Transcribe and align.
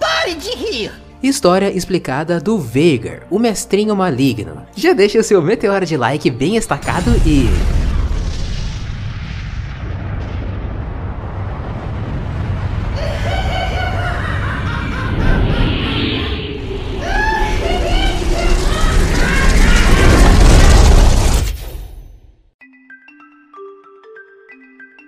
Pare 0.00 0.34
de 0.34 0.50
rir! 0.50 0.92
História 1.22 1.70
explicada 1.70 2.40
do 2.40 2.58
Veigar, 2.58 3.26
o 3.30 3.38
mestrinho 3.38 3.94
maligno. 3.94 4.66
Já 4.74 4.92
deixa 4.92 5.20
o 5.20 5.22
seu 5.22 5.42
meteoro 5.42 5.84
de 5.84 5.96
like 5.96 6.30
bem 6.30 6.56
estacado 6.56 7.10
e... 7.26 7.81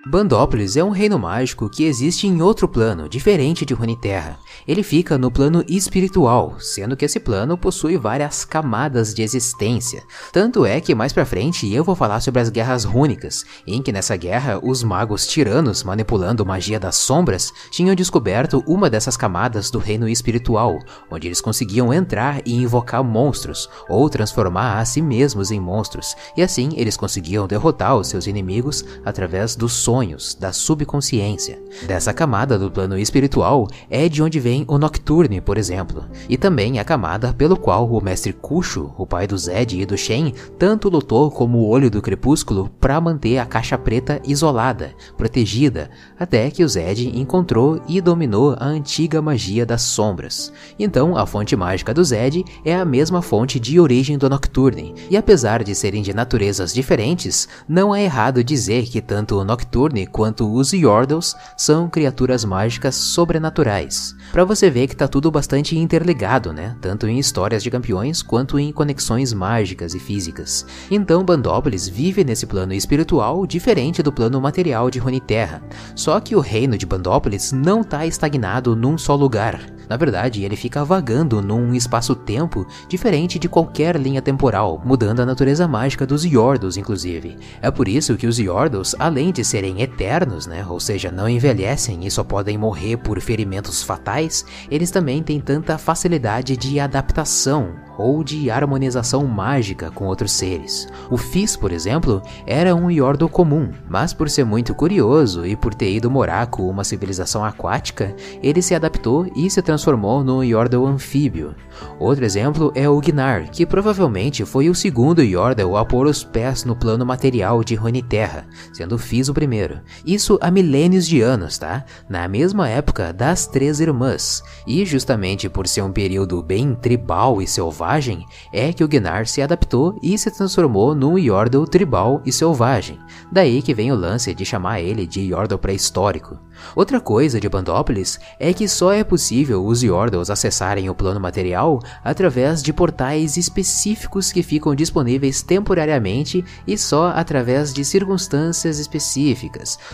Bandópolis 0.07 0.77
é 0.77 0.83
um 0.83 0.91
reino 0.91 1.17
mágico 1.17 1.67
que 1.67 1.83
existe 1.83 2.27
em 2.27 2.39
outro 2.39 2.67
plano, 2.67 3.09
diferente 3.09 3.65
de 3.65 3.73
Runeterra. 3.73 4.37
Ele 4.67 4.83
fica 4.83 5.17
no 5.17 5.31
plano 5.31 5.65
espiritual, 5.67 6.57
sendo 6.59 6.95
que 6.95 7.05
esse 7.05 7.19
plano 7.19 7.57
possui 7.57 7.97
várias 7.97 8.45
camadas 8.45 9.15
de 9.15 9.23
existência. 9.23 10.03
Tanto 10.31 10.63
é 10.63 10.79
que 10.79 10.93
mais 10.93 11.11
pra 11.11 11.25
frente 11.25 11.73
eu 11.73 11.83
vou 11.83 11.95
falar 11.95 12.19
sobre 12.19 12.39
as 12.39 12.49
guerras 12.49 12.83
rúnicas, 12.83 13.43
em 13.65 13.81
que 13.81 13.91
nessa 13.91 14.15
guerra 14.15 14.59
os 14.61 14.83
magos 14.83 15.25
tiranos, 15.25 15.83
manipulando 15.83 16.45
magia 16.45 16.79
das 16.79 16.97
sombras, 16.97 17.51
tinham 17.71 17.95
descoberto 17.95 18.63
uma 18.67 18.91
dessas 18.91 19.17
camadas 19.17 19.71
do 19.71 19.79
reino 19.79 20.07
espiritual, 20.07 20.77
onde 21.09 21.27
eles 21.27 21.41
conseguiam 21.41 21.91
entrar 21.91 22.41
e 22.45 22.53
invocar 22.53 23.03
monstros, 23.03 23.67
ou 23.89 24.07
transformar 24.07 24.77
a 24.77 24.85
si 24.85 25.01
mesmos 25.01 25.49
em 25.49 25.59
monstros, 25.59 26.15
e 26.37 26.43
assim 26.43 26.69
eles 26.75 26.95
conseguiam 26.95 27.47
derrotar 27.47 27.97
os 27.97 28.07
seus 28.07 28.27
inimigos 28.27 28.85
através 29.03 29.55
do 29.55 29.67
som 29.67 29.94
sonhos, 29.95 30.35
da 30.37 30.51
subconsciência. 30.51 31.57
Dessa 31.87 32.13
camada 32.13 32.59
do 32.59 32.69
plano 32.69 32.97
espiritual 32.97 33.65
é 33.89 34.09
de 34.09 34.21
onde 34.21 34.41
vem 34.41 34.65
o 34.67 34.77
Nocturne, 34.77 35.39
por 35.39 35.57
exemplo, 35.57 36.03
e 36.27 36.35
também 36.37 36.79
a 36.79 36.83
camada 36.83 37.33
pelo 37.33 37.55
qual 37.55 37.89
o 37.89 38.03
mestre 38.03 38.33
Kusho, 38.33 38.91
o 38.97 39.05
pai 39.05 39.25
do 39.25 39.37
Zed 39.37 39.79
e 39.79 39.85
do 39.85 39.97
Shen, 39.97 40.33
tanto 40.59 40.89
lutou 40.89 41.31
como 41.31 41.59
o 41.59 41.67
Olho 41.69 41.89
do 41.89 42.01
Crepúsculo 42.01 42.69
para 42.77 42.99
manter 42.99 43.37
a 43.37 43.45
caixa 43.45 43.77
preta 43.77 44.21
isolada, 44.25 44.93
protegida, 45.17 45.89
até 46.19 46.51
que 46.51 46.63
o 46.63 46.67
Zed 46.67 47.17
encontrou 47.17 47.81
e 47.87 48.01
dominou 48.01 48.53
a 48.59 48.65
antiga 48.65 49.21
magia 49.21 49.65
das 49.65 49.81
sombras. 49.81 50.51
Então, 50.77 51.15
a 51.15 51.25
fonte 51.25 51.55
mágica 51.55 51.93
do 51.93 52.03
Zed 52.03 52.43
é 52.65 52.75
a 52.75 52.83
mesma 52.83 53.21
fonte 53.21 53.61
de 53.61 53.79
origem 53.79 54.17
do 54.17 54.29
Nocturne, 54.29 54.93
e 55.09 55.15
apesar 55.15 55.63
de 55.63 55.73
serem 55.73 56.01
de 56.01 56.13
naturezas 56.13 56.73
diferentes, 56.73 57.47
não 57.65 57.95
é 57.95 58.03
errado 58.03 58.43
dizer 58.43 58.85
que 58.87 59.01
tanto 59.01 59.39
o 59.39 59.45
Nocturne 59.45 59.84
Quanto 60.11 60.51
os 60.51 60.73
Yordles 60.73 61.35
são 61.55 61.87
criaturas 61.87 62.43
mágicas 62.43 62.95
sobrenaturais. 62.95 64.15
Para 64.31 64.43
você 64.43 64.69
ver 64.69 64.87
que 64.87 64.95
tá 64.95 65.07
tudo 65.07 65.29
bastante 65.29 65.77
interligado, 65.77 66.51
né? 66.51 66.75
Tanto 66.81 67.07
em 67.07 67.19
histórias 67.19 67.61
de 67.61 67.69
campeões 67.69 68.23
quanto 68.23 68.57
em 68.57 68.71
conexões 68.71 69.31
mágicas 69.31 69.93
e 69.93 69.99
físicas. 69.99 70.65
Então 70.89 71.23
Bandópolis 71.23 71.87
vive 71.87 72.23
nesse 72.23 72.47
plano 72.47 72.73
espiritual 72.73 73.45
diferente 73.45 74.01
do 74.01 74.11
plano 74.11 74.41
material 74.41 74.89
de 74.89 74.97
Runeterra. 74.97 75.61
Só 75.95 76.19
que 76.19 76.35
o 76.35 76.39
reino 76.39 76.77
de 76.77 76.85
Bandópolis 76.85 77.51
não 77.51 77.81
está 77.81 78.05
estagnado 78.05 78.75
num 78.75 78.97
só 78.97 79.13
lugar. 79.15 79.75
Na 79.87 79.97
verdade, 79.97 80.43
ele 80.43 80.55
fica 80.55 80.83
vagando 80.83 81.41
num 81.41 81.73
espaço-tempo 81.73 82.65
diferente 82.87 83.37
de 83.37 83.47
qualquer 83.47 83.95
linha 83.95 84.21
temporal, 84.21 84.81
mudando 84.83 85.19
a 85.19 85.25
natureza 85.25 85.67
mágica 85.67 86.07
dos 86.07 86.25
Yordles, 86.25 86.77
inclusive. 86.77 87.37
É 87.61 87.69
por 87.69 87.87
isso 87.87 88.17
que 88.17 88.27
os 88.27 88.39
Yordles, 88.39 88.95
além 88.97 89.31
de 89.31 89.43
serem 89.43 89.74
eternos, 89.81 90.47
né, 90.47 90.65
ou 90.67 90.79
seja, 90.79 91.11
não 91.11 91.27
envelhecem 91.27 92.05
e 92.05 92.11
só 92.11 92.23
podem 92.23 92.57
morrer 92.57 92.97
por 92.97 93.19
ferimentos 93.19 93.83
fatais, 93.83 94.45
eles 94.69 94.91
também 94.91 95.21
têm 95.21 95.39
tanta 95.39 95.77
facilidade 95.77 96.57
de 96.57 96.79
adaptação, 96.79 97.85
ou 97.97 98.23
de 98.23 98.49
harmonização 98.49 99.25
mágica 99.25 99.91
com 99.91 100.05
outros 100.05 100.31
seres. 100.31 100.87
O 101.09 101.17
Fizz, 101.17 101.55
por 101.55 101.71
exemplo, 101.71 102.21
era 102.45 102.75
um 102.75 102.89
Yordle 102.91 103.29
comum, 103.29 103.71
mas 103.89 104.13
por 104.13 104.29
ser 104.29 104.45
muito 104.45 104.73
curioso 104.73 105.45
e 105.45 105.55
por 105.55 105.73
ter 105.73 105.91
ido 105.91 106.11
morar 106.11 106.47
com 106.47 106.69
uma 106.69 106.83
civilização 106.83 107.43
aquática, 107.43 108.15
ele 108.41 108.61
se 108.61 108.75
adaptou 108.75 109.27
e 109.35 109.49
se 109.49 109.61
transformou 109.61 110.23
num 110.23 110.43
Yordle 110.43 110.85
anfíbio. 110.85 111.55
Outro 111.99 112.25
exemplo 112.25 112.71
é 112.75 112.87
o 112.89 112.99
Gnar, 112.99 113.49
que 113.51 113.65
provavelmente 113.65 114.45
foi 114.45 114.69
o 114.69 114.75
segundo 114.75 115.21
Yordle 115.21 115.75
a 115.75 115.85
pôr 115.85 116.07
os 116.07 116.23
pés 116.23 116.63
no 116.63 116.75
plano 116.75 117.05
material 117.05 117.63
de 117.63 117.75
Runeterra, 117.75 118.45
sendo 118.73 118.95
o 118.95 118.97
Fizz 118.97 119.29
o 119.29 119.33
primeiro. 119.33 119.64
Isso 120.05 120.37
há 120.41 120.49
milênios 120.49 121.07
de 121.07 121.21
anos, 121.21 121.57
tá? 121.57 121.85
Na 122.09 122.27
mesma 122.27 122.69
época 122.69 123.11
das 123.13 123.47
Três 123.47 123.79
Irmãs, 123.79 124.41
e 124.67 124.85
justamente 124.85 125.49
por 125.49 125.67
ser 125.67 125.81
um 125.81 125.91
período 125.91 126.41
bem 126.41 126.75
tribal 126.75 127.41
e 127.41 127.47
selvagem, 127.47 128.25
é 128.53 128.71
que 128.71 128.83
o 128.83 128.87
Gnar 128.87 129.27
se 129.27 129.41
adaptou 129.41 129.99
e 130.01 130.17
se 130.17 130.31
transformou 130.31 130.93
num 130.93 131.17
Yordle 131.17 131.67
tribal 131.67 132.21
e 132.25 132.31
selvagem. 132.31 132.99
Daí 133.31 133.61
que 133.61 133.73
vem 133.73 133.91
o 133.91 133.95
lance 133.95 134.33
de 134.33 134.45
chamar 134.45 134.81
ele 134.81 135.05
de 135.05 135.21
Yordle 135.21 135.57
pré-histórico. 135.57 136.39
Outra 136.75 136.99
coisa 136.99 137.39
de 137.39 137.49
Bandópolis 137.49 138.19
é 138.39 138.53
que 138.53 138.67
só 138.67 138.91
é 138.91 139.03
possível 139.03 139.65
os 139.65 139.83
Yordles 139.83 140.29
acessarem 140.29 140.89
o 140.89 140.95
plano 140.95 141.19
material 141.19 141.79
através 142.03 142.61
de 142.61 142.71
portais 142.71 143.37
específicos 143.37 144.31
que 144.31 144.43
ficam 144.43 144.75
disponíveis 144.75 145.41
temporariamente 145.41 146.43
e 146.65 146.77
só 146.77 147.09
através 147.09 147.73
de 147.73 147.83
circunstâncias 147.83 148.79
específicas. 148.79 149.44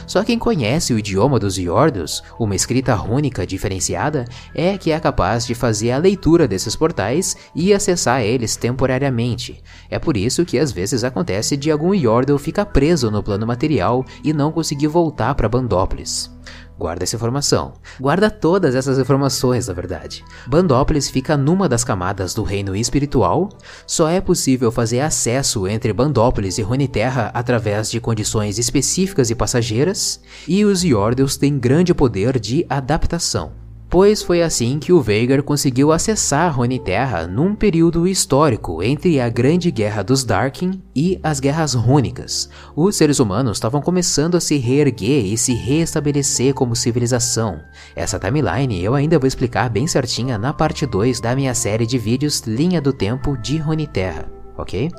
Só 0.08 0.24
quem 0.24 0.38
conhece 0.38 0.94
o 0.94 1.00
idioma 1.00 1.40
dos 1.40 1.58
Yordles, 1.58 2.22
uma 2.40 2.56
escrita 2.56 2.94
rúnica 2.94 3.46
diferenciada, 3.46 4.26
é 4.54 4.78
que 4.78 4.92
é 4.92 5.00
capaz 5.00 5.46
de 5.46 5.56
fazer 5.56 5.92
a 5.92 5.98
leitura 5.98 6.48
desses 6.48 6.76
portais 6.76 7.36
e 7.56 7.74
acessar 7.74 8.22
eles 8.22 8.56
temporariamente. 8.56 9.64
É 9.90 10.00
por 10.00 10.18
isso 10.18 10.46
que 10.46 10.60
às 10.60 10.72
vezes 10.72 11.04
acontece 11.04 11.56
de 11.58 11.72
algum 11.72 11.94
Yordle 11.94 12.38
ficar 12.38 12.66
preso 12.66 13.12
no 13.12 13.24
plano 13.24 13.46
material 13.46 14.06
e 14.24 14.34
não 14.34 14.52
conseguir 14.52 14.88
voltar 14.88 15.36
para 15.36 15.50
Bandópolis. 15.50 16.30
Guarda 16.82 17.04
essa 17.04 17.16
informação. 17.16 17.74
Guarda 18.00 18.32
todas 18.32 18.74
essas 18.74 18.98
informações, 18.98 19.68
na 19.68 19.74
verdade. 19.76 20.26
Bandópolis 20.48 21.12
fica 21.12 21.38
numa 21.38 21.70
das 21.70 21.84
camadas 21.84 22.34
do 22.34 22.42
reino 22.42 22.76
espiritual. 22.76 23.50
Só 23.86 24.10
é 24.10 24.20
possível 24.20 24.72
fazer 24.72 25.02
acesso 25.02 25.68
entre 25.68 25.94
Bandópolis 25.94 26.58
e 26.58 26.64
Runeterra 26.64 27.30
através 27.36 27.92
de 27.92 28.00
condições 28.00 28.58
específicas 28.58 29.30
e 29.30 29.36
passageiras. 29.36 30.22
E 30.48 30.66
os 30.66 30.84
Yordles 30.84 31.38
têm 31.38 31.60
grande 31.60 31.94
poder 31.94 32.40
de 32.40 32.66
adaptação 32.68 33.61
pois 33.92 34.24
foi 34.24 34.42
assim 34.42 34.80
que 34.80 34.94
o 34.94 35.02
Veigar 35.02 35.44
conseguiu 35.44 35.92
acessar 35.92 36.56
Runeterra 36.56 37.28
num 37.28 37.54
período 37.54 38.08
histórico 38.08 38.82
entre 38.82 39.20
a 39.20 39.28
Grande 39.28 39.70
Guerra 39.70 40.02
dos 40.02 40.24
Darkin 40.24 40.82
e 40.96 41.20
as 41.22 41.42
Guerras 41.42 41.74
Rúnicas. 41.74 42.50
Os 42.74 42.96
seres 42.96 43.20
humanos 43.20 43.58
estavam 43.58 43.82
começando 43.82 44.36
a 44.36 44.40
se 44.40 44.56
reerguer 44.56 45.26
e 45.26 45.38
se 45.38 45.54
reestabelecer 45.54 46.54
como 46.54 46.74
civilização. 46.74 47.60
Essa 47.94 48.18
timeline 48.18 48.82
eu 48.82 48.96
ainda 48.96 49.20
vou 49.20 49.28
explicar 49.28 49.70
bem 49.70 49.86
certinha 49.86 50.38
na 50.38 50.54
parte 50.54 50.86
2 50.86 51.20
da 51.20 51.36
minha 51.36 51.54
série 51.54 51.86
de 51.86 51.98
vídeos 51.98 52.40
Linha 52.48 52.80
do 52.80 52.94
Tempo 52.94 53.36
de 53.36 53.58
Runeterra, 53.58 54.32
ok? 54.58 54.90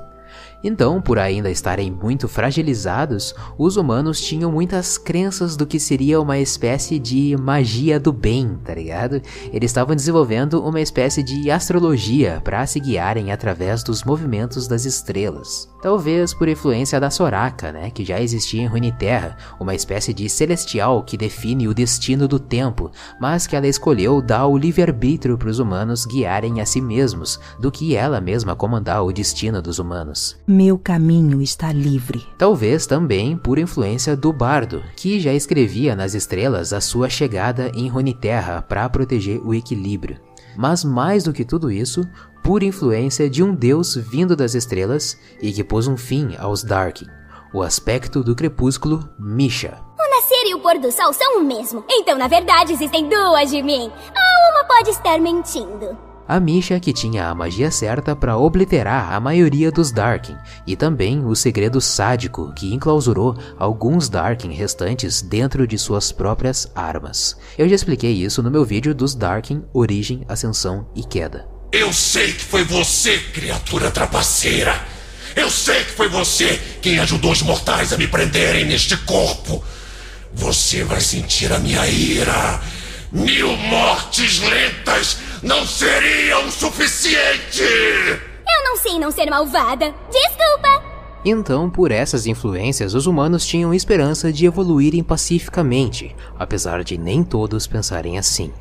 Então, 0.65 1.01
por 1.01 1.19
ainda 1.19 1.51
estarem 1.51 1.91
muito 1.91 2.29
fragilizados, 2.29 3.35
os 3.59 3.77
humanos 3.77 4.21
tinham 4.21 4.51
muitas 4.51 4.97
crenças 4.97 5.57
do 5.57 5.67
que 5.67 5.81
seria 5.81 6.21
uma 6.21 6.39
espécie 6.39 6.99
de 6.99 7.37
magia 7.37 7.99
do 7.99 8.13
bem, 8.13 8.59
tá 8.65 8.75
ligado? 8.75 9.21
Eles 9.53 9.71
estavam 9.71 9.97
desenvolvendo 9.97 10.63
uma 10.63 10.81
espécie 10.81 11.23
de 11.23 11.51
astrologia 11.51 12.41
para 12.45 12.65
se 12.67 12.79
guiarem 12.79 13.33
através 13.33 13.83
dos 13.83 14.05
movimentos 14.05 14.69
das 14.69 14.85
estrelas. 14.85 15.69
Talvez 15.83 16.33
por 16.33 16.49
influência 16.49 17.01
da 17.01 17.11
Soraka, 17.11 17.73
né, 17.73 17.91
que 17.91 18.05
já 18.05 18.21
existia 18.21 18.63
em 18.63 18.67
Runeterra, 18.67 19.37
uma 19.59 19.75
espécie 19.75 20.15
de 20.15 20.29
celestial 20.29 21.03
que 21.03 21.17
define 21.17 21.67
o 21.67 21.75
destino 21.75 22.29
do 22.29 22.39
tempo, 22.39 22.91
mas 23.21 23.47
que 23.49 23.57
ela 23.57 23.67
escolheu 23.67 24.23
dar 24.23 24.47
o 24.47 24.57
livre-arbítrio 24.57 25.37
para 25.37 25.49
os 25.49 25.59
humanos 25.59 26.07
guiarem 26.07 26.61
a 26.61 26.67
si 26.67 26.81
mesmos, 26.81 27.41
do 27.59 27.71
que 27.71 27.97
ela 27.97 28.21
mesma 28.21 28.55
comandar 28.55 29.03
o 29.05 29.13
destino 29.13 29.61
dos 29.61 29.81
humanos. 29.81 30.37
Meu 30.53 30.77
caminho 30.77 31.41
está 31.41 31.73
livre. 31.73 32.27
Talvez 32.37 32.85
também 32.85 33.39
por 33.39 33.59
influência 33.59 34.15
do 34.15 34.31
bardo, 34.35 34.85
que 34.95 35.19
já 35.19 35.33
escrevia 35.33 35.97
nas 35.97 36.13
estrelas 36.13 36.75
a 36.75 36.81
sua 36.81 37.09
chegada 37.09 37.73
em 37.75 37.89
Runeterra 37.89 38.61
para 38.61 38.87
proteger 38.91 39.41
o 39.41 39.55
equilíbrio. 39.55 40.21
Mas 40.55 40.85
mais 40.85 41.25
do 41.25 41.33
que 41.33 41.43
tudo 41.43 41.71
isso, 41.71 42.07
por 42.45 42.63
influência 42.63 43.31
de 43.31 43.43
um 43.43 43.55
deus 43.55 43.95
vindo 43.95 44.37
das 44.37 44.55
estrelas 44.55 45.19
e 45.41 45.51
que 45.55 45.65
pôs 45.65 45.89
um 45.89 45.97
fim 45.97 46.37
aos 46.39 46.63
Darkin, 46.63 47.07
o 47.55 47.63
aspecto 47.63 48.23
do 48.23 48.37
crepúsculo 48.37 49.09
Misha. 49.19 49.81
O 49.99 50.21
nascer 50.21 50.51
e 50.51 50.55
o 50.55 50.61
pôr 50.61 50.79
do 50.79 50.93
sol 50.93 51.15
são 51.15 51.41
o 51.41 51.45
mesmo, 51.45 51.83
então 51.89 52.19
na 52.19 52.29
verdade 52.29 52.75
existem 52.75 53.09
duas 53.09 53.49
de 53.49 53.63
mim. 53.63 53.91
Ah, 54.15 54.51
uma 54.53 54.65
pode 54.67 54.91
estar 54.91 55.19
mentindo. 55.19 56.12
A 56.27 56.39
Misha 56.39 56.79
que 56.79 56.93
tinha 56.93 57.29
a 57.29 57.35
magia 57.35 57.71
certa 57.71 58.15
para 58.15 58.37
obliterar 58.37 59.13
a 59.13 59.19
maioria 59.19 59.73
dos 59.73 59.91
Darkin 59.91 60.37
e 60.67 60.77
também 60.77 61.25
o 61.25 61.35
segredo 61.35 61.81
sádico 61.81 62.53
que 62.55 62.73
enclausurou 62.73 63.37
alguns 63.59 64.09
Darkin 64.09 64.53
restantes 64.53 65.21
dentro 65.21 65.67
de 65.67 65.77
suas 65.77 66.13
próprias 66.13 66.71
armas. 66.75 67.37
Eu 67.59 67.69
já 67.69 67.75
expliquei 67.75 68.13
isso 68.13 68.43
no 68.43 68.51
meu 68.51 68.65
vídeo 68.65 68.95
dos 68.95 69.15
Darkin, 69.15 69.65
origem, 69.73 70.25
ascensão 70.29 70.87
e 70.95 71.03
queda. 71.03 71.49
Eu 71.73 71.93
sei 71.93 72.33
que 72.33 72.45
foi 72.45 72.65
você, 72.65 73.19
criatura 73.33 73.91
trapaceira. 73.91 74.81
Eu 75.35 75.51
sei 75.51 75.83
que 75.85 75.93
foi 75.93 76.09
você 76.09 76.61
quem 76.81 77.01
ajudou 77.01 77.33
os 77.33 77.43
mortais 77.43 77.93
a 77.93 77.99
me 77.99 78.07
prenderem 78.07 78.65
neste 78.65 78.97
corpo. 78.99 79.63
Você 80.33 80.85
vai 80.85 81.01
sentir 81.01 81.53
a 81.53 81.59
minha 81.59 81.87
ira. 81.89 82.61
Mil 83.11 83.57
mortes 83.57 84.41
lentas 84.41 85.19
não 85.43 85.67
seriam 85.67 86.49
suficiente! 86.51 87.63
Eu 87.63 88.65
não 88.65 88.77
sei 88.77 88.99
não 88.99 89.11
ser 89.11 89.29
malvada. 89.29 89.93
Desculpa! 90.11 90.93
Então, 91.25 91.69
por 91.69 91.91
essas 91.91 92.27
influências, 92.27 92.95
os 92.95 93.07
humanos 93.07 93.47
tinham 93.47 93.75
esperança 93.75 94.33
de 94.33 94.47
evoluírem 94.47 95.03
pacificamente, 95.03 96.15
apesar 96.39 96.83
de 96.85 96.97
nem 96.97 97.25
todos 97.25 97.67
pensarem 97.67 98.19
assim. 98.19 98.53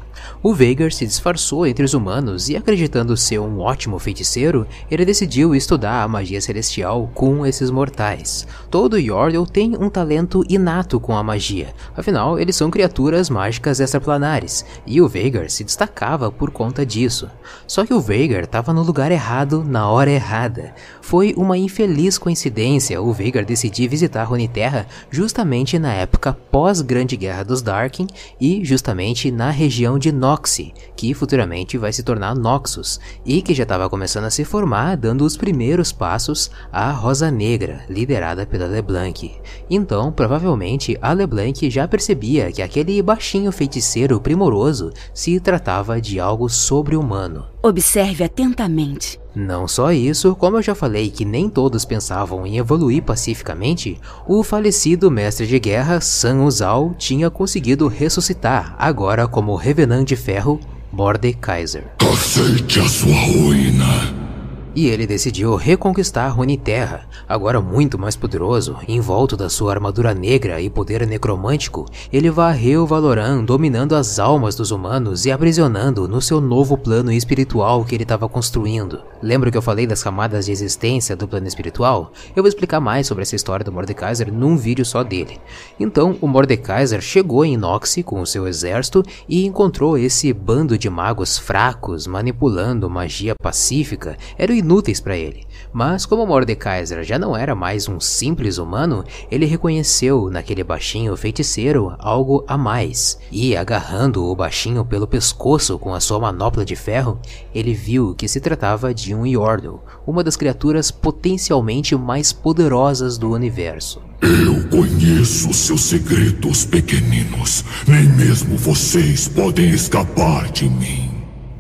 O 0.43 0.53
Veigar 0.53 0.91
se 0.91 1.05
disfarçou 1.05 1.65
entre 1.65 1.83
os 1.83 1.93
humanos 1.93 2.49
e, 2.49 2.55
acreditando 2.55 3.15
ser 3.17 3.39
um 3.39 3.59
ótimo 3.59 3.99
feiticeiro, 3.99 4.65
ele 4.89 5.05
decidiu 5.05 5.53
estudar 5.55 6.03
a 6.03 6.07
magia 6.07 6.41
celestial 6.41 7.09
com 7.13 7.45
esses 7.45 7.69
mortais. 7.69 8.47
Todo 8.69 8.97
Yordle 8.97 9.45
tem 9.45 9.75
um 9.75 9.89
talento 9.89 10.43
inato 10.49 10.99
com 10.99 11.15
a 11.15 11.23
magia, 11.23 11.73
afinal, 11.95 12.39
eles 12.39 12.55
são 12.55 12.71
criaturas 12.71 13.29
mágicas 13.29 13.79
extraplanares, 13.79 14.65
e 14.85 15.01
o 15.01 15.07
Veigar 15.07 15.49
se 15.49 15.63
destacava 15.63 16.31
por 16.31 16.51
conta 16.51 16.85
disso. 16.85 17.29
Só 17.67 17.85
que 17.85 17.93
o 17.93 18.01
Veigar 18.01 18.43
estava 18.43 18.73
no 18.73 18.83
lugar 18.83 19.11
errado 19.11 19.63
na 19.63 19.89
hora 19.89 20.11
errada. 20.11 20.73
Foi 21.01 21.33
uma 21.37 21.57
infeliz 21.57 22.17
coincidência 22.17 23.01
o 23.01 23.13
Veigar 23.13 23.45
decidir 23.45 23.87
visitar 23.87 24.23
Runeterra 24.23 24.87
justamente 25.09 25.77
na 25.77 25.93
época 25.93 26.33
pós-Grande 26.33 27.15
Guerra 27.17 27.43
dos 27.43 27.61
Darkin 27.61 28.07
e 28.39 28.63
justamente 28.63 29.31
na 29.31 29.49
região 29.49 29.97
de 29.97 30.10
Noxie, 30.11 30.73
que 30.95 31.13
futuramente 31.13 31.77
vai 31.77 31.93
se 31.93 32.03
tornar 32.03 32.35
Noxus, 32.35 32.99
e 33.25 33.41
que 33.41 33.53
já 33.53 33.63
estava 33.63 33.89
começando 33.89 34.25
a 34.25 34.29
se 34.29 34.43
formar, 34.43 34.97
dando 34.97 35.25
os 35.25 35.37
primeiros 35.37 35.91
passos 35.91 36.51
à 36.71 36.91
Rosa 36.91 37.31
Negra, 37.31 37.83
liderada 37.89 38.45
pela 38.45 38.65
LeBlanc. 38.65 39.31
Então, 39.69 40.11
provavelmente, 40.11 40.97
a 41.01 41.13
LeBlanc 41.13 41.69
já 41.69 41.87
percebia 41.87 42.51
que 42.51 42.61
aquele 42.61 43.01
baixinho 43.01 43.51
feiticeiro 43.51 44.19
primoroso 44.19 44.91
se 45.13 45.39
tratava 45.39 46.01
de 46.01 46.19
algo 46.19 46.49
sobre-humano. 46.49 47.45
Observe 47.63 48.23
atentamente. 48.23 49.19
Não 49.33 49.67
só 49.67 49.91
isso, 49.91 50.35
como 50.35 50.57
eu 50.57 50.61
já 50.61 50.75
falei 50.75 51.09
que 51.09 51.23
nem 51.23 51.49
todos 51.49 51.85
pensavam 51.85 52.45
em 52.45 52.57
evoluir 52.57 53.01
pacificamente, 53.01 53.99
o 54.27 54.43
falecido 54.43 55.09
mestre 55.09 55.47
de 55.47 55.57
guerra 55.57 56.01
San 56.01 56.43
Uzal 56.43 56.93
tinha 56.97 57.29
conseguido 57.29 57.87
ressuscitar, 57.87 58.75
agora 58.77 59.27
como 59.27 59.55
Revenant 59.55 60.05
de 60.05 60.17
Ferro, 60.17 60.59
Mordekaiser. 60.91 61.85
Aceite 62.01 62.81
a 62.81 62.89
sua 62.89 63.15
ruína. 63.15 64.30
E 64.73 64.87
ele 64.87 65.05
decidiu 65.05 65.55
reconquistar 65.55 66.29
Runeterra, 66.29 67.01
agora 67.27 67.59
muito 67.59 67.99
mais 67.99 68.15
poderoso, 68.15 68.77
em 68.87 69.01
volta 69.01 69.35
da 69.35 69.49
sua 69.49 69.73
armadura 69.73 70.13
negra 70.13 70.61
e 70.61 70.69
poder 70.69 71.05
necromântico, 71.05 71.85
ele 72.11 72.29
varreu 72.29 72.87
Valoran 72.87 73.43
dominando 73.43 73.95
as 73.97 74.17
almas 74.17 74.55
dos 74.55 74.71
humanos 74.71 75.25
e 75.25 75.31
aprisionando 75.31 76.07
no 76.07 76.21
seu 76.21 76.39
novo 76.39 76.77
plano 76.77 77.11
espiritual 77.11 77.83
que 77.83 77.95
ele 77.95 78.03
estava 78.03 78.29
construindo. 78.29 79.01
Lembra 79.21 79.51
que 79.51 79.57
eu 79.57 79.61
falei 79.61 79.85
das 79.85 80.01
camadas 80.01 80.45
de 80.45 80.53
existência 80.53 81.17
do 81.17 81.27
plano 81.27 81.47
espiritual? 81.47 82.13
Eu 82.33 82.41
vou 82.41 82.47
explicar 82.47 82.79
mais 82.79 83.07
sobre 83.07 83.23
essa 83.23 83.35
história 83.35 83.65
do 83.65 83.73
Mordekaiser 83.73 84.33
num 84.33 84.55
vídeo 84.55 84.85
só 84.85 85.03
dele. 85.03 85.37
Então, 85.77 86.17
o 86.21 86.27
Mordekaiser 86.27 87.01
chegou 87.01 87.43
em 87.43 87.57
Noxie 87.57 88.03
com 88.03 88.21
o 88.21 88.25
seu 88.25 88.47
exército 88.47 89.03
e 89.27 89.45
encontrou 89.45 89.97
esse 89.97 90.31
bando 90.31 90.77
de 90.77 90.89
magos 90.89 91.37
fracos 91.37 92.07
manipulando 92.07 92.89
magia 92.89 93.35
pacífica. 93.35 94.17
Era 94.37 94.53
o 94.53 94.60
inúteis 94.61 94.99
para 94.99 95.17
ele. 95.17 95.45
Mas 95.73 96.05
como 96.05 96.25
Mordekaiser 96.25 97.03
já 97.03 97.19
não 97.19 97.35
era 97.35 97.53
mais 97.53 97.87
um 97.87 97.99
simples 97.99 98.57
humano, 98.57 99.03
ele 99.29 99.45
reconheceu 99.45 100.29
naquele 100.29 100.63
baixinho 100.63 101.15
feiticeiro 101.15 101.93
algo 101.99 102.43
a 102.47 102.57
mais. 102.57 103.19
E 103.31 103.55
agarrando 103.55 104.23
o 104.23 104.35
baixinho 104.35 104.85
pelo 104.85 105.07
pescoço 105.07 105.77
com 105.77 105.93
a 105.93 105.99
sua 105.99 106.19
manopla 106.19 106.63
de 106.63 106.75
ferro, 106.75 107.19
ele 107.53 107.73
viu 107.73 108.15
que 108.15 108.27
se 108.27 108.39
tratava 108.39 108.93
de 108.93 109.13
um 109.13 109.25
Yordle, 109.25 109.79
uma 110.05 110.23
das 110.23 110.35
criaturas 110.35 110.91
potencialmente 110.91 111.95
mais 111.95 112.31
poderosas 112.31 113.17
do 113.17 113.31
universo. 113.31 114.01
Eu 114.21 114.67
conheço 114.69 115.51
seus 115.51 115.81
segredos 115.81 116.63
pequeninos. 116.63 117.65
Nem 117.87 118.03
mesmo 118.03 118.55
vocês 118.55 119.27
podem 119.27 119.71
escapar 119.71 120.51
de 120.51 120.69
mim. 120.69 121.10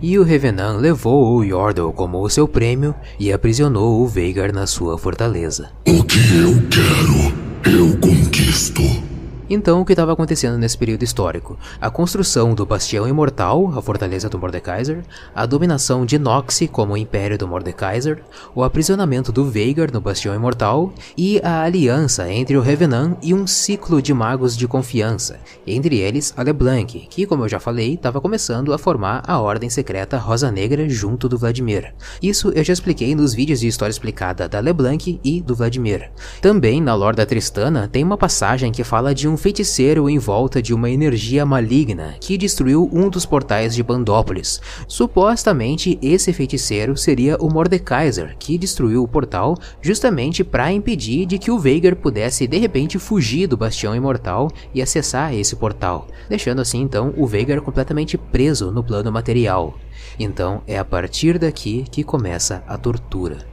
E 0.01 0.17
o 0.17 0.23
Revenant 0.23 0.79
levou 0.79 1.37
o 1.37 1.43
Yordle 1.43 1.93
como 1.93 2.27
seu 2.29 2.47
prêmio 2.47 2.95
e 3.19 3.31
aprisionou 3.31 4.01
o 4.01 4.07
Veigar 4.07 4.51
na 4.51 4.65
sua 4.65 4.97
fortaleza. 4.97 5.69
O 5.87 6.03
que 6.03 6.17
eu 6.17 6.53
quero, 6.69 7.77
eu 7.77 7.97
conquisto. 7.99 9.10
Então, 9.53 9.81
o 9.81 9.85
que 9.85 9.91
estava 9.91 10.13
acontecendo 10.13 10.57
nesse 10.57 10.77
período 10.77 11.03
histórico? 11.03 11.59
A 11.81 11.89
construção 11.89 12.55
do 12.55 12.65
Bastião 12.65 13.05
Imortal, 13.05 13.77
a 13.77 13.81
fortaleza 13.81 14.29
do 14.29 14.39
Mordekaiser, 14.39 15.03
a 15.35 15.45
dominação 15.45 16.05
de 16.05 16.17
Noxie 16.17 16.69
como 16.69 16.95
Império 16.95 17.37
do 17.37 17.49
Mordekaiser, 17.49 18.23
o 18.55 18.63
aprisionamento 18.63 19.29
do 19.29 19.43
Veigar 19.43 19.91
no 19.91 19.99
Bastião 19.99 20.33
Imortal 20.33 20.93
e 21.17 21.41
a 21.43 21.63
aliança 21.63 22.31
entre 22.31 22.55
o 22.55 22.61
Revenant 22.61 23.17
e 23.21 23.33
um 23.33 23.45
ciclo 23.45 24.01
de 24.01 24.13
magos 24.13 24.55
de 24.55 24.69
confiança, 24.69 25.37
entre 25.67 25.97
eles 25.97 26.33
a 26.37 26.43
LeBlanc, 26.43 27.07
que, 27.09 27.25
como 27.25 27.43
eu 27.43 27.49
já 27.49 27.59
falei, 27.59 27.95
estava 27.95 28.21
começando 28.21 28.73
a 28.73 28.77
formar 28.77 29.21
a 29.27 29.37
Ordem 29.37 29.69
Secreta 29.69 30.17
Rosa 30.17 30.49
Negra 30.49 30.87
junto 30.87 31.27
do 31.27 31.37
Vladimir. 31.37 31.93
Isso 32.23 32.53
eu 32.55 32.63
já 32.63 32.71
expliquei 32.71 33.13
nos 33.13 33.33
vídeos 33.33 33.59
de 33.59 33.67
história 33.67 33.91
explicada 33.91 34.47
da 34.47 34.61
LeBlanc 34.61 35.19
e 35.21 35.41
do 35.41 35.53
Vladimir. 35.53 36.09
Também 36.41 36.79
na 36.79 36.95
Lore 36.95 37.17
da 37.17 37.25
Tristana 37.25 37.89
tem 37.91 38.01
uma 38.01 38.17
passagem 38.17 38.71
que 38.71 38.85
fala 38.85 39.13
de 39.13 39.27
um 39.27 39.40
feiticeiro 39.41 40.07
em 40.07 40.19
volta 40.19 40.61
de 40.61 40.71
uma 40.71 40.87
energia 40.87 41.43
maligna 41.43 42.15
que 42.21 42.37
destruiu 42.37 42.87
um 42.93 43.09
dos 43.09 43.25
portais 43.25 43.73
de 43.73 43.81
Bandópolis. 43.81 44.61
Supostamente 44.87 45.97
esse 45.99 46.31
feiticeiro 46.31 46.95
seria 46.95 47.37
o 47.37 47.51
Mordekaiser, 47.51 48.35
que 48.37 48.55
destruiu 48.55 49.01
o 49.01 49.07
portal 49.07 49.57
justamente 49.81 50.43
para 50.43 50.71
impedir 50.71 51.25
de 51.25 51.39
que 51.39 51.49
o 51.49 51.57
Veigar 51.57 51.95
pudesse 51.95 52.45
de 52.45 52.59
repente 52.59 52.99
fugir 52.99 53.47
do 53.47 53.57
Bastião 53.57 53.95
Imortal 53.95 54.51
e 54.75 54.81
acessar 54.81 55.33
esse 55.33 55.55
portal, 55.55 56.07
deixando 56.29 56.61
assim 56.61 56.79
então 56.79 57.11
o 57.17 57.25
Veigar 57.25 57.61
completamente 57.61 58.19
preso 58.19 58.71
no 58.71 58.83
plano 58.83 59.11
material. 59.11 59.75
Então 60.19 60.61
é 60.67 60.77
a 60.77 60.85
partir 60.85 61.39
daqui 61.39 61.83
que 61.89 62.03
começa 62.03 62.63
a 62.67 62.77
tortura. 62.77 63.50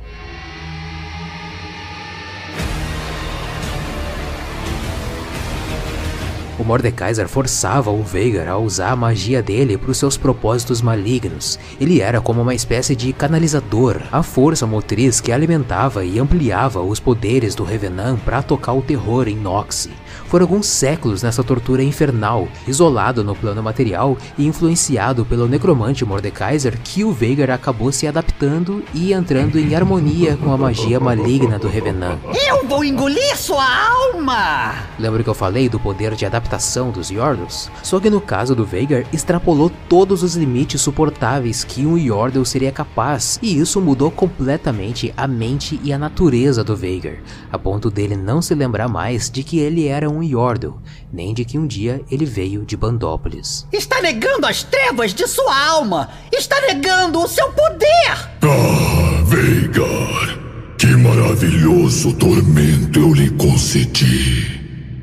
Mordekaiser 6.69 7.27
forçava 7.27 7.91
o 7.91 8.03
Veigar 8.03 8.47
a 8.47 8.59
usar 8.59 8.91
a 8.91 8.97
magia 8.97 9.43
dele 9.43 9.79
para 9.79 9.91
os 9.91 9.97
seus 9.97 10.19
propósitos 10.19 10.83
malignos. 10.83 11.59
Ele 11.81 12.03
era 12.03 12.21
como 12.21 12.43
uma 12.43 12.55
espécie 12.55 12.95
de 12.95 13.11
canalizador, 13.15 14.03
a 14.13 14.23
força 14.23 14.67
motriz 14.67 15.19
que 15.19 15.33
alimentava 15.33 16.05
e 16.05 16.19
ampliava 16.19 16.83
os 16.83 17.01
poderes 17.01 17.55
do 17.55 17.65
Revenant 17.65 18.19
para 18.19 18.43
tocar 18.43 18.75
o 18.75 18.83
terror 18.83 19.29
em 19.29 19.35
Noxie. 19.35 19.91
Foram 20.27 20.45
alguns 20.45 20.67
séculos 20.67 21.23
nessa 21.23 21.43
tortura 21.43 21.83
infernal, 21.83 22.47
isolado 22.67 23.25
no 23.25 23.35
plano 23.35 23.63
material 23.63 24.19
e 24.37 24.47
influenciado 24.47 25.25
pelo 25.25 25.49
necromante 25.49 26.05
Mordekaiser 26.05 26.79
que 26.85 27.03
o 27.03 27.13
Veigar 27.13 27.49
acabou 27.49 27.91
se 27.91 28.07
adaptando 28.07 28.85
e 28.93 29.15
entrando 29.15 29.59
em 29.59 29.75
harmonia 29.75 30.37
com 30.37 30.53
a 30.53 30.59
magia 30.59 31.01
maligna 31.01 31.59
do 31.59 31.67
Revenant. 31.67 32.19
Eu 32.47 32.67
vou 32.69 32.85
engolir 32.85 33.39
sua 33.39 33.65
alma! 33.65 34.75
Lembra 34.99 35.23
que 35.23 35.31
eu 35.31 35.35
falei 35.35 35.71
do 35.71 35.81
poder 35.81 36.15
de 36.15 36.27
adaptação 36.27 36.58
dos 36.93 37.11
Yordles? 37.11 37.71
Só 37.83 37.99
que 38.01 38.11
no 38.11 38.21
caso 38.21 38.55
do 38.55 38.65
Veigar, 38.65 39.05
extrapolou 39.13 39.71
todos 39.89 40.23
os 40.23 40.35
limites 40.35 40.81
suportáveis 40.81 41.65
que 41.65 41.87
um 41.87 41.97
Yordle 41.97 42.45
seria 42.45 42.73
capaz, 42.73 43.39
e 43.43 43.59
isso 43.59 43.81
mudou 43.81 44.11
completamente 44.11 45.13
a 45.17 45.27
mente 45.27 45.81
e 45.83 45.93
a 45.93 45.99
natureza 45.99 46.63
do 46.65 46.77
Veigar, 46.77 47.19
a 47.51 47.59
ponto 47.59 47.91
dele 47.91 48.17
não 48.17 48.43
se 48.43 48.55
lembrar 48.55 48.89
mais 48.89 49.31
de 49.31 49.43
que 49.43 49.59
ele 49.59 49.87
era 49.87 50.11
um 50.11 50.23
Yordle, 50.23 50.75
nem 51.13 51.33
de 51.33 51.45
que 51.45 51.59
um 51.59 51.67
dia 51.67 52.03
ele 52.11 52.25
veio 52.25 52.65
de 52.65 52.77
Bandópolis. 52.77 53.67
Está 53.73 54.01
negando 54.01 54.47
as 54.47 54.63
trevas 54.63 55.15
de 55.15 55.27
sua 55.27 55.69
alma! 55.69 56.11
Está 56.33 56.61
negando 56.61 57.21
o 57.21 57.29
seu 57.29 57.51
poder! 57.53 58.11
Ah, 58.43 59.23
Veigar, 59.25 60.39
que 60.79 60.87
maravilhoso 60.87 62.13
tormento 62.15 62.99
eu 62.99 63.15
lhe 63.15 63.31
concedi. 63.31 64.58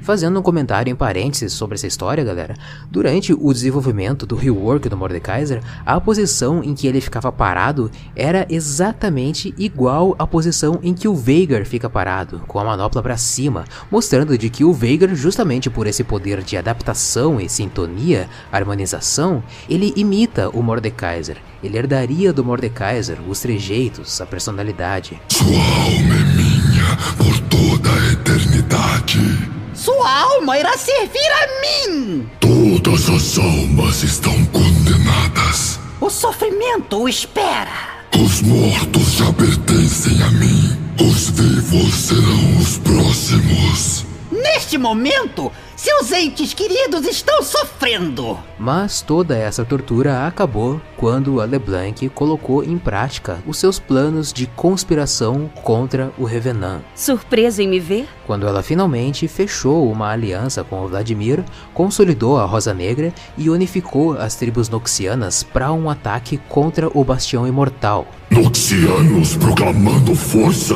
Fazendo 0.05 0.39
um 0.39 0.43
comentário 0.43 0.91
em 0.91 0.95
parênteses 0.95 1.51
sobre 1.51 1.73
essa 1.73 1.87
história, 1.87 2.23
galera, 2.23 2.53
durante 2.91 3.33
o 3.33 3.51
desenvolvimento 3.51 4.23
do 4.23 4.35
rework 4.35 4.87
do 4.87 4.95
Mordekaiser, 4.95 5.63
a 5.83 5.99
posição 5.99 6.63
em 6.63 6.75
que 6.75 6.85
ele 6.85 7.01
ficava 7.01 7.31
parado 7.31 7.89
era 8.15 8.45
exatamente 8.47 9.51
igual 9.57 10.15
à 10.19 10.27
posição 10.27 10.79
em 10.83 10.93
que 10.93 11.07
o 11.07 11.15
Veigar 11.15 11.65
fica 11.65 11.89
parado, 11.89 12.43
com 12.47 12.59
a 12.59 12.63
manopla 12.63 13.01
para 13.01 13.17
cima, 13.17 13.65
mostrando 13.89 14.37
de 14.37 14.47
que 14.47 14.63
o 14.63 14.71
Veigar, 14.71 15.15
justamente 15.15 15.71
por 15.71 15.87
esse 15.87 16.03
poder 16.03 16.43
de 16.43 16.55
adaptação 16.55 17.41
e 17.41 17.49
sintonia, 17.49 18.29
harmonização, 18.51 19.43
ele 19.67 19.91
imita 19.95 20.49
o 20.49 20.61
Mordekaiser. 20.61 21.37
Ele 21.63 21.79
herdaria 21.79 22.31
do 22.31 22.45
Mordekaiser 22.45 23.17
os 23.27 23.39
trejeitos, 23.39 24.21
a 24.21 24.25
personalidade. 24.27 25.19
Sua 25.29 25.47
alma 25.47 26.13
é 26.13 26.35
minha 26.35 26.95
por 27.17 27.39
toda 27.49 27.89
a 27.89 28.11
eternidade. 28.13 29.64
Sua 29.75 30.09
alma 30.09 30.57
irá 30.57 30.77
servir 30.77 31.31
a 31.31 31.89
mim! 31.89 32.29
Todas 32.39 33.09
as 33.09 33.37
almas 33.37 34.03
estão 34.03 34.33
condenadas. 34.45 35.79
O 35.99 36.09
sofrimento 36.09 37.01
o 37.01 37.09
espera. 37.09 37.95
Os 38.17 38.41
mortos 38.41 39.13
já 39.13 39.33
pertencem 39.33 40.21
a 40.23 40.31
mim. 40.31 40.77
Os 40.99 41.29
vivos 41.29 41.93
serão 41.93 42.57
os 42.57 42.77
próximos. 42.77 44.04
Neste 44.45 44.77
momento, 44.77 45.51
seus 45.75 46.11
entes 46.11 46.53
queridos 46.53 47.03
estão 47.07 47.41
sofrendo. 47.41 48.37
Mas 48.59 49.01
toda 49.01 49.35
essa 49.35 49.65
tortura 49.65 50.27
acabou 50.27 50.79
quando 50.95 51.41
a 51.41 51.45
LeBlanc 51.45 52.07
colocou 52.09 52.63
em 52.63 52.77
prática 52.77 53.39
os 53.47 53.57
seus 53.57 53.79
planos 53.79 54.31
de 54.31 54.45
conspiração 54.45 55.49
contra 55.63 56.11
o 56.15 56.25
Revenant. 56.25 56.81
Surpresa 56.93 57.63
em 57.63 57.67
me 57.67 57.79
ver? 57.79 58.07
Quando 58.27 58.47
ela 58.47 58.61
finalmente 58.61 59.27
fechou 59.27 59.91
uma 59.91 60.11
aliança 60.11 60.63
com 60.63 60.79
o 60.83 60.87
Vladimir, 60.87 61.43
consolidou 61.73 62.37
a 62.37 62.45
Rosa 62.45 62.73
Negra 62.73 63.11
e 63.35 63.49
unificou 63.49 64.13
as 64.13 64.35
tribos 64.35 64.69
noxianas 64.69 65.41
para 65.41 65.73
um 65.73 65.89
ataque 65.89 66.37
contra 66.47 66.87
o 66.93 67.03
Bastião 67.03 67.47
Imortal. 67.47 68.07
Noxianos 68.29 69.35
proclamando 69.37 70.13
força. 70.13 70.75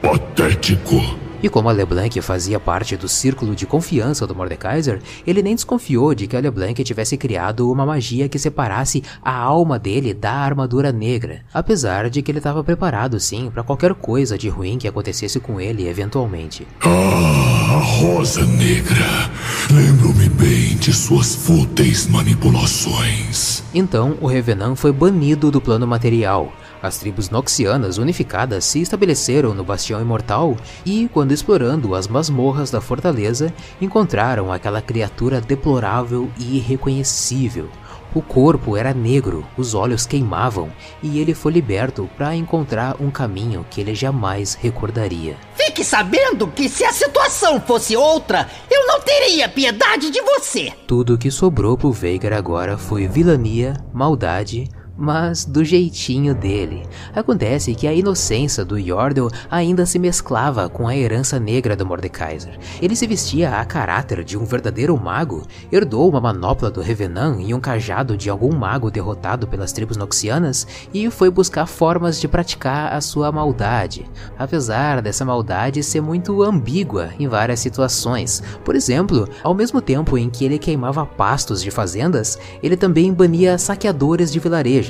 Patético. 0.00 1.23
E 1.44 1.48
como 1.50 1.68
a 1.68 1.72
LeBlanc 1.72 2.18
fazia 2.22 2.58
parte 2.58 2.96
do 2.96 3.06
círculo 3.06 3.54
de 3.54 3.66
confiança 3.66 4.26
do 4.26 4.34
Mordekaiser, 4.34 5.02
ele 5.26 5.42
nem 5.42 5.54
desconfiou 5.54 6.14
de 6.14 6.26
que 6.26 6.34
a 6.34 6.40
LeBlanc 6.40 6.82
tivesse 6.82 7.18
criado 7.18 7.70
uma 7.70 7.84
magia 7.84 8.30
que 8.30 8.38
separasse 8.38 9.04
a 9.22 9.36
alma 9.36 9.78
dele 9.78 10.14
da 10.14 10.32
armadura 10.32 10.90
negra, 10.90 11.42
apesar 11.52 12.08
de 12.08 12.22
que 12.22 12.30
ele 12.30 12.38
estava 12.38 12.64
preparado 12.64 13.20
sim 13.20 13.50
para 13.50 13.62
qualquer 13.62 13.92
coisa 13.92 14.38
de 14.38 14.48
ruim 14.48 14.78
que 14.78 14.88
acontecesse 14.88 15.38
com 15.38 15.60
ele 15.60 15.86
eventualmente. 15.86 16.66
Ah, 16.80 17.74
a 17.74 17.78
Rosa 17.78 18.46
Negra. 18.46 19.30
De 20.84 20.92
suas 20.92 21.34
fúteis 21.34 22.06
manipulações. 22.06 23.62
Então, 23.72 24.18
o 24.20 24.26
Revenant 24.26 24.76
foi 24.76 24.92
banido 24.92 25.50
do 25.50 25.58
plano 25.58 25.86
material. 25.86 26.52
As 26.82 26.98
tribos 26.98 27.30
noxianas 27.30 27.96
unificadas 27.96 28.66
se 28.66 28.82
estabeleceram 28.82 29.54
no 29.54 29.64
Bastião 29.64 29.98
Imortal 29.98 30.58
e, 30.84 31.08
quando 31.10 31.32
explorando 31.32 31.94
as 31.94 32.06
masmorras 32.06 32.70
da 32.70 32.82
fortaleza, 32.82 33.50
encontraram 33.80 34.52
aquela 34.52 34.82
criatura 34.82 35.40
deplorável 35.40 36.30
e 36.38 36.58
irreconhecível. 36.58 37.70
O 38.14 38.22
corpo 38.22 38.76
era 38.76 38.94
negro, 38.94 39.44
os 39.58 39.74
olhos 39.74 40.06
queimavam 40.06 40.70
e 41.02 41.18
ele 41.18 41.34
foi 41.34 41.50
liberto 41.50 42.08
para 42.16 42.36
encontrar 42.36 42.94
um 43.00 43.10
caminho 43.10 43.66
que 43.68 43.80
ele 43.80 43.92
jamais 43.92 44.54
recordaria. 44.54 45.36
Fique 45.56 45.82
sabendo 45.82 46.46
que 46.46 46.68
se 46.68 46.84
a 46.84 46.92
situação 46.92 47.60
fosse 47.60 47.96
outra, 47.96 48.48
eu 48.70 48.86
não 48.86 49.00
teria 49.00 49.48
piedade 49.48 50.10
de 50.10 50.20
você. 50.20 50.72
Tudo 50.86 51.18
que 51.18 51.28
sobrou 51.28 51.76
pro 51.76 51.90
Veigar 51.90 52.32
agora 52.32 52.78
foi 52.78 53.08
vilania, 53.08 53.74
maldade, 53.92 54.70
mas 54.96 55.44
do 55.44 55.64
jeitinho 55.64 56.34
dele. 56.34 56.86
Acontece 57.14 57.74
que 57.74 57.86
a 57.86 57.92
inocência 57.92 58.64
do 58.64 58.78
Yordle 58.78 59.30
ainda 59.50 59.84
se 59.84 59.98
mesclava 59.98 60.68
com 60.68 60.86
a 60.86 60.96
herança 60.96 61.38
negra 61.40 61.76
do 61.76 61.84
Mordekaiser. 61.84 62.58
Ele 62.80 62.94
se 62.94 63.06
vestia 63.06 63.58
a 63.58 63.64
caráter 63.64 64.22
de 64.22 64.38
um 64.38 64.44
verdadeiro 64.44 64.96
mago, 64.96 65.42
herdou 65.70 66.08
uma 66.08 66.20
manopla 66.20 66.70
do 66.70 66.80
Revenant 66.80 67.40
e 67.40 67.52
um 67.52 67.60
cajado 67.60 68.16
de 68.16 68.30
algum 68.30 68.54
mago 68.54 68.90
derrotado 68.90 69.46
pelas 69.46 69.72
tribos 69.72 69.96
noxianas 69.96 70.66
e 70.92 71.10
foi 71.10 71.30
buscar 71.30 71.66
formas 71.66 72.20
de 72.20 72.28
praticar 72.28 72.92
a 72.92 73.00
sua 73.00 73.32
maldade, 73.32 74.08
apesar 74.38 75.02
dessa 75.02 75.24
maldade 75.24 75.82
ser 75.82 76.00
muito 76.00 76.42
ambígua 76.42 77.10
em 77.18 77.26
várias 77.26 77.60
situações. 77.60 78.42
Por 78.64 78.76
exemplo, 78.76 79.28
ao 79.42 79.54
mesmo 79.54 79.80
tempo 79.80 80.16
em 80.16 80.30
que 80.30 80.44
ele 80.44 80.58
queimava 80.58 81.04
pastos 81.04 81.62
de 81.62 81.70
fazendas, 81.70 82.38
ele 82.62 82.76
também 82.76 83.12
bania 83.12 83.58
saqueadores 83.58 84.30
de 84.30 84.38
vilarejos 84.38 84.83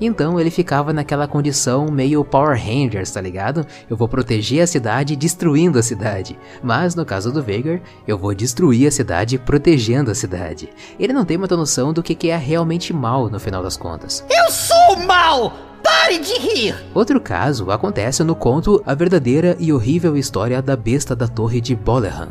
então 0.00 0.40
ele 0.40 0.50
ficava 0.50 0.92
naquela 0.92 1.28
condição 1.28 1.90
meio 1.90 2.24
Power 2.24 2.58
Rangers, 2.58 3.10
tá 3.10 3.20
ligado? 3.20 3.66
Eu 3.88 3.96
vou 3.96 4.08
proteger 4.08 4.62
a 4.62 4.66
cidade 4.66 5.16
destruindo 5.16 5.78
a 5.78 5.82
cidade. 5.82 6.38
Mas 6.62 6.94
no 6.94 7.04
caso 7.04 7.32
do 7.32 7.42
Veigar, 7.42 7.80
eu 8.06 8.18
vou 8.18 8.34
destruir 8.34 8.88
a 8.88 8.90
cidade 8.90 9.38
protegendo 9.38 10.10
a 10.10 10.14
cidade. 10.14 10.68
Ele 10.98 11.12
não 11.12 11.24
tem 11.24 11.38
muita 11.38 11.56
noção 11.56 11.92
do 11.92 12.02
que 12.02 12.30
é 12.30 12.36
realmente 12.36 12.92
mal 12.92 13.28
no 13.28 13.38
final 13.38 13.62
das 13.62 13.76
contas. 13.76 14.24
Eu 14.30 14.50
sou 14.50 15.06
mal! 15.06 15.75
Pare 16.06 16.20
de 16.20 16.34
rir! 16.34 16.76
Outro 16.94 17.20
caso 17.20 17.68
acontece 17.72 18.22
no 18.22 18.36
conto 18.36 18.80
A 18.86 18.94
Verdadeira 18.94 19.56
e 19.58 19.72
Horrível 19.72 20.16
História 20.16 20.62
da 20.62 20.76
Besta 20.76 21.16
da 21.16 21.26
Torre 21.26 21.60
de 21.60 21.74
Bolehan. 21.74 22.28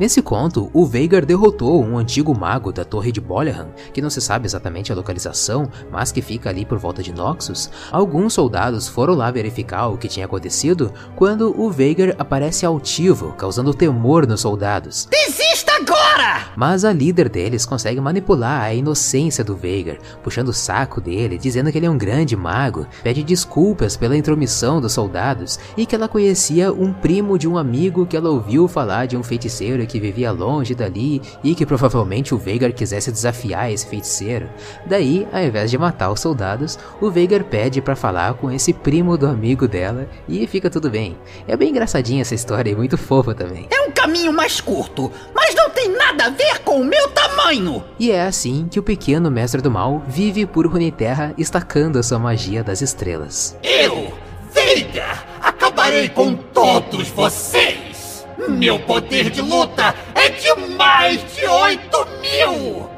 Nesse 0.00 0.22
conto, 0.22 0.70
o 0.72 0.86
Veigar 0.86 1.26
derrotou 1.26 1.84
um 1.84 1.98
antigo 1.98 2.34
mago 2.34 2.72
da 2.72 2.86
Torre 2.86 3.12
de 3.12 3.20
Bolehan, 3.20 3.68
que 3.92 4.00
não 4.00 4.08
se 4.08 4.22
sabe 4.22 4.46
exatamente 4.46 4.90
a 4.90 4.94
localização, 4.94 5.68
mas 5.92 6.10
que 6.10 6.22
fica 6.22 6.48
ali 6.48 6.64
por 6.64 6.78
volta 6.78 7.02
de 7.02 7.12
Noxus. 7.12 7.70
Alguns 7.92 8.32
soldados 8.32 8.88
foram 8.88 9.12
lá 9.12 9.30
verificar 9.30 9.88
o 9.88 9.98
que 9.98 10.08
tinha 10.08 10.24
acontecido 10.24 10.90
quando 11.14 11.54
o 11.60 11.70
Veigar 11.70 12.14
aparece 12.18 12.64
altivo, 12.64 13.32
causando 13.32 13.74
temor 13.74 14.26
nos 14.26 14.40
soldados. 14.40 15.06
Desista 15.10 15.72
agora! 15.72 16.48
Mas 16.56 16.82
a 16.82 16.92
líder 16.92 17.28
deles 17.28 17.66
consegue 17.66 18.00
manipular 18.00 18.62
a 18.62 18.74
inocência 18.74 19.44
do 19.44 19.54
Veigar, 19.54 19.98
puxando 20.22 20.48
o 20.48 20.54
saco 20.54 20.98
dele, 20.98 21.36
dizendo 21.36 21.70
que 21.70 21.78
ele 21.78 21.86
é 21.86 21.90
um 21.90 21.98
grande 21.98 22.34
mago, 22.34 22.86
pede 23.02 23.17
desculpas 23.22 23.96
pela 23.96 24.16
intromissão 24.16 24.80
dos 24.80 24.92
soldados 24.92 25.58
e 25.76 25.86
que 25.86 25.94
ela 25.94 26.08
conhecia 26.08 26.72
um 26.72 26.92
primo 26.92 27.38
de 27.38 27.48
um 27.48 27.56
amigo 27.56 28.06
que 28.06 28.16
ela 28.16 28.30
ouviu 28.30 28.68
falar 28.68 29.06
de 29.06 29.16
um 29.16 29.22
feiticeiro 29.22 29.86
que 29.86 30.00
vivia 30.00 30.30
longe 30.30 30.74
dali 30.74 31.20
e 31.42 31.54
que 31.54 31.66
provavelmente 31.66 32.34
o 32.34 32.38
Veigar 32.38 32.72
quisesse 32.72 33.10
desafiar 33.10 33.72
esse 33.72 33.86
feiticeiro. 33.86 34.48
Daí, 34.86 35.26
ao 35.32 35.42
invés 35.42 35.70
de 35.70 35.78
matar 35.78 36.10
os 36.10 36.20
soldados, 36.20 36.78
o 37.00 37.10
Veigar 37.10 37.44
pede 37.44 37.80
para 37.80 37.96
falar 37.96 38.34
com 38.34 38.50
esse 38.50 38.72
primo 38.72 39.16
do 39.16 39.26
amigo 39.26 39.66
dela 39.66 40.08
e 40.28 40.46
fica 40.46 40.70
tudo 40.70 40.90
bem. 40.90 41.16
É 41.46 41.56
bem 41.56 41.70
engraçadinha 41.70 42.22
essa 42.22 42.34
história 42.34 42.70
e 42.70 42.76
muito 42.76 42.96
fofa 42.96 43.34
também. 43.34 43.66
É 43.70 43.88
um 43.88 43.90
caminho 43.90 44.32
mais 44.32 44.60
curto, 44.60 45.10
mas 45.34 45.54
não 45.54 45.70
tem 45.70 45.96
nada 45.96 46.26
a 46.26 46.30
ver 46.30 46.60
com 46.60 46.80
o 46.80 46.84
meu 46.84 47.08
tamanho! 47.08 47.82
E 47.98 48.10
é 48.10 48.22
assim 48.22 48.68
que 48.70 48.78
o 48.78 48.82
pequeno 48.82 49.30
mestre 49.30 49.60
do 49.60 49.70
mal 49.70 50.02
vive 50.06 50.46
por 50.46 50.66
Runeterra 50.66 51.34
estacando 51.36 51.98
a 51.98 52.02
sua 52.02 52.18
magia 52.18 52.62
das 52.62 52.80
estrelas. 53.08 53.56
Eu, 53.62 54.12
Veiga, 54.52 55.24
acabarei 55.40 56.08
com 56.08 56.34
todos 56.34 57.08
vocês! 57.08 58.26
Meu 58.48 58.78
poder 58.80 59.30
de 59.30 59.40
luta 59.40 59.94
é 60.14 60.28
de 60.28 60.54
mais 60.76 61.20
de 61.34 61.46
8 61.46 62.06
mil! 62.20 62.97